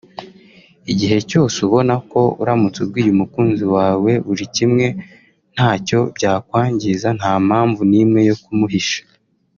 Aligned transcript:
Igihe 0.91 1.17
cyose 1.29 1.57
ubona 1.67 1.93
ko 2.11 2.21
uramutse 2.41 2.77
ubwiye 2.81 3.09
umukunzi 3.11 3.65
wawe 3.75 4.11
buri 4.25 4.45
kimwe 4.55 4.85
ntacyo 5.53 5.99
byakwangiza 6.15 7.07
nta 7.17 7.33
mpamvu 7.47 7.81
n’imwe 7.89 8.21
yo 8.29 8.35
kumuhisha 8.43 8.99